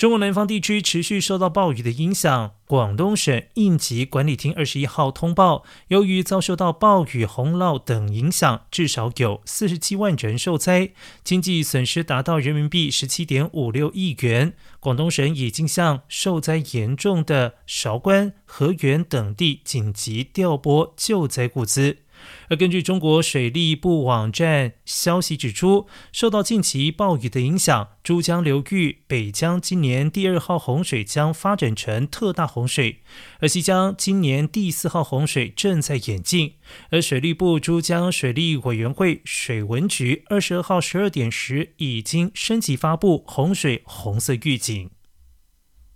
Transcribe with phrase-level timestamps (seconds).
[0.00, 10.92] 中国南方地区持续受到暴雨的影响，广东省应急管理厅二十一号通报，由于遭受到暴雨、洪涝等影响，至少有四十七万人受灾，
[11.22, 14.54] 经济损失达到人民币十七点五六亿元。
[14.80, 21.98] 广东省已经向受灾严重的韶关、河源等地紧急调拨救灾物资。
[22.48, 33.00] 而根据中国水利部网站消息指出，受到近期暴雨的影响，珠江流域北江今年第二号洪水将发展成特大洪水，
[33.38, 36.54] 而西江今年第四号洪水正在演进。
[36.90, 44.90] 而水利部珠江水利委员会水文局二十二号十二点时已经升级发布洪水红色预警。